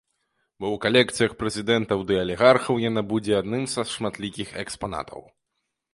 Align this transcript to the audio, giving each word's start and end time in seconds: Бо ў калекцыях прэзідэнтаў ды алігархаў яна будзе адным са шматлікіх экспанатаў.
Бо 0.63 0.67
ў 0.69 0.77
калекцыях 0.85 1.35
прэзідэнтаў 1.41 1.99
ды 2.11 2.17
алігархаў 2.23 2.81
яна 2.89 3.01
будзе 3.15 3.37
адным 3.43 3.63
са 3.75 3.81
шматлікіх 3.95 4.49
экспанатаў. 4.63 5.21